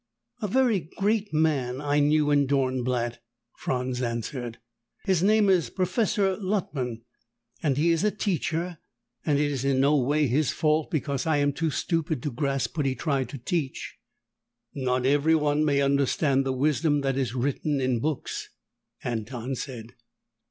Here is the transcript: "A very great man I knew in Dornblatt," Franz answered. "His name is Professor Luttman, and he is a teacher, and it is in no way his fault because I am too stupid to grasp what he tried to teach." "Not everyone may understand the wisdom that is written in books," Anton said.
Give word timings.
"A 0.41 0.47
very 0.47 0.79
great 0.97 1.31
man 1.31 1.79
I 1.79 1.99
knew 1.99 2.31
in 2.31 2.47
Dornblatt," 2.47 3.19
Franz 3.55 4.01
answered. 4.01 4.57
"His 5.05 5.21
name 5.21 5.47
is 5.47 5.69
Professor 5.69 6.35
Luttman, 6.37 7.03
and 7.61 7.77
he 7.77 7.91
is 7.91 8.03
a 8.03 8.09
teacher, 8.09 8.79
and 9.27 9.37
it 9.37 9.51
is 9.51 9.63
in 9.63 9.79
no 9.79 9.95
way 9.95 10.25
his 10.25 10.49
fault 10.49 10.89
because 10.89 11.27
I 11.27 11.37
am 11.37 11.53
too 11.53 11.69
stupid 11.69 12.23
to 12.23 12.31
grasp 12.31 12.75
what 12.77 12.87
he 12.87 12.95
tried 12.95 13.29
to 13.29 13.37
teach." 13.37 13.97
"Not 14.73 15.05
everyone 15.05 15.63
may 15.63 15.83
understand 15.83 16.47
the 16.47 16.51
wisdom 16.51 17.01
that 17.01 17.15
is 17.15 17.35
written 17.35 17.79
in 17.79 17.99
books," 17.99 18.49
Anton 19.03 19.53
said. 19.53 19.93